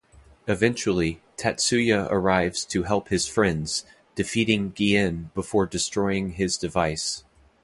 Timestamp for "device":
6.57-7.23